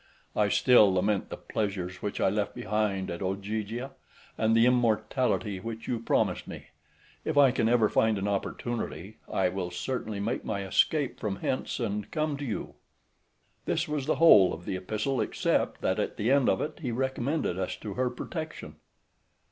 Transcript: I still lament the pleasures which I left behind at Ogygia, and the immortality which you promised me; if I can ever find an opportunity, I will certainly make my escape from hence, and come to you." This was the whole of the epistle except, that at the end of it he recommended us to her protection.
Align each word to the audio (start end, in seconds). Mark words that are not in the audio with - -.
I 0.35 0.49
still 0.49 0.91
lament 0.91 1.29
the 1.29 1.37
pleasures 1.37 2.01
which 2.01 2.19
I 2.19 2.27
left 2.27 2.55
behind 2.55 3.11
at 3.11 3.21
Ogygia, 3.21 3.91
and 4.35 4.55
the 4.55 4.65
immortality 4.65 5.59
which 5.59 5.87
you 5.87 5.99
promised 5.99 6.47
me; 6.47 6.69
if 7.23 7.37
I 7.37 7.51
can 7.51 7.69
ever 7.69 7.87
find 7.87 8.17
an 8.17 8.27
opportunity, 8.27 9.17
I 9.31 9.47
will 9.49 9.69
certainly 9.69 10.19
make 10.19 10.43
my 10.43 10.65
escape 10.65 11.19
from 11.19 11.35
hence, 11.35 11.79
and 11.79 12.09
come 12.09 12.35
to 12.37 12.45
you." 12.45 12.73
This 13.65 13.87
was 13.87 14.07
the 14.07 14.15
whole 14.15 14.55
of 14.55 14.65
the 14.65 14.75
epistle 14.75 15.21
except, 15.21 15.81
that 15.81 15.99
at 15.99 16.17
the 16.17 16.31
end 16.31 16.49
of 16.49 16.61
it 16.61 16.79
he 16.81 16.91
recommended 16.91 17.59
us 17.59 17.75
to 17.75 17.93
her 17.93 18.09
protection. 18.09 18.77